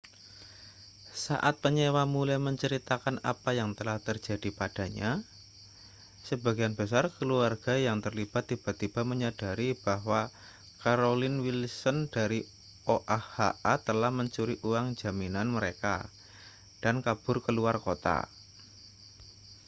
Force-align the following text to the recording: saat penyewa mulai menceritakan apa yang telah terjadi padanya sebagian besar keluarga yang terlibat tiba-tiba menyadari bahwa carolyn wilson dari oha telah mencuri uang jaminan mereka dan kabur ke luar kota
saat 1.25 1.55
penyewa 1.63 2.03
mulai 2.13 2.39
menceritakan 2.47 3.15
apa 3.31 3.49
yang 3.59 3.69
telah 3.77 3.97
terjadi 4.07 4.49
padanya 4.59 5.11
sebagian 6.27 6.73
besar 6.79 7.05
keluarga 7.21 7.73
yang 7.87 7.97
terlibat 8.05 8.43
tiba-tiba 8.51 9.01
menyadari 9.11 9.69
bahwa 9.85 10.21
carolyn 10.81 11.35
wilson 11.45 11.97
dari 12.15 12.41
oha 12.95 13.53
telah 13.87 14.09
mencuri 14.19 14.55
uang 14.69 14.85
jaminan 14.99 15.47
mereka 15.55 15.95
dan 16.83 16.95
kabur 17.05 17.37
ke 17.45 17.51
luar 17.57 17.77
kota 17.87 18.19